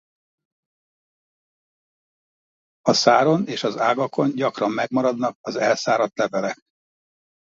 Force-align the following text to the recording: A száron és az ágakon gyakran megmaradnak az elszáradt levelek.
A 2.81 2.93
száron 2.93 3.47
és 3.47 3.63
az 3.63 3.77
ágakon 3.77 4.35
gyakran 4.35 4.71
megmaradnak 4.71 5.37
az 5.41 5.55
elszáradt 5.55 6.17
levelek. 6.17 6.57